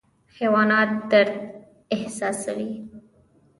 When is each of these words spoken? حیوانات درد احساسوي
حیوانات 0.37 0.89
درد 1.09 1.41
احساسوي 1.91 2.87